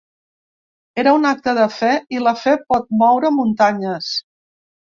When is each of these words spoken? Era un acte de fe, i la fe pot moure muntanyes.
Era 1.01 1.13
un 1.17 1.27
acte 1.31 1.53
de 1.59 1.67
fe, 1.75 1.91
i 2.17 2.23
la 2.29 2.35
fe 2.45 2.55
pot 2.73 2.91
moure 3.05 3.33
muntanyes. 3.39 4.13